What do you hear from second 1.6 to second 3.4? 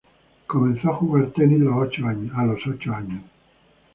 ocho años.